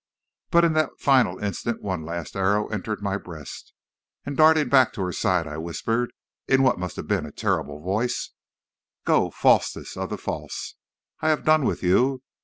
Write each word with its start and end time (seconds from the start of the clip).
"But 0.49 0.65
in 0.65 0.73
that 0.73 0.99
final 0.99 1.37
instant 1.37 1.83
one 1.83 2.03
last 2.03 2.35
arrow 2.35 2.67
entered 2.69 3.03
my 3.03 3.17
breast, 3.17 3.71
and 4.25 4.35
darting 4.35 4.67
back 4.67 4.93
to 4.93 5.01
her 5.03 5.11
side, 5.11 5.45
I 5.45 5.57
whispered, 5.59 6.11
in 6.47 6.63
what 6.63 6.79
must 6.79 6.95
have 6.95 7.07
been 7.07 7.27
a 7.27 7.31
terrible 7.31 7.79
voice: 7.83 8.31
"'Go, 9.05 9.29
falsest 9.29 9.97
of 9.97 10.09
the 10.09 10.17
false! 10.17 10.73
I 11.19 11.29
have 11.29 11.45
done 11.45 11.65
with 11.65 11.83
you! 11.83 12.23